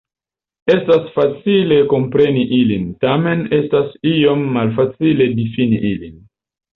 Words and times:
Estas 0.75 1.09
facile 1.17 1.75
kompreni 1.91 2.45
ilin, 2.59 2.87
tamen 3.05 3.43
estas 3.57 3.91
iom 4.13 4.41
malfacile 4.57 5.29
difini 5.41 5.83
ilin. 5.91 6.17